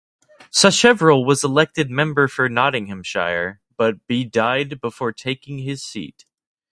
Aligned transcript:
Sacheverell 0.51 1.23
was 1.23 1.43
elected 1.43 1.91
member 1.91 2.27
for 2.27 2.49
Nottinghamshire; 2.49 3.61
but 3.77 4.07
be 4.07 4.23
died 4.25 4.81
before 4.81 5.13
taking 5.13 5.59
his 5.59 5.83
seat. 5.83 6.25